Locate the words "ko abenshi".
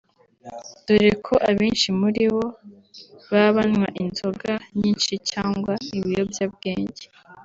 1.25-1.87